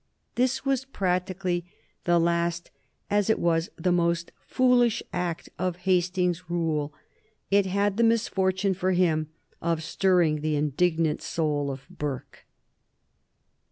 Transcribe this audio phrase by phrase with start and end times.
[0.33, 1.63] This was practically
[2.05, 2.71] the last,
[3.11, 6.91] as it was the most foolish, act of Hastings's rule.
[7.51, 9.29] It had the misfortune for him
[9.61, 12.47] of stirring the indignant soul of Burke.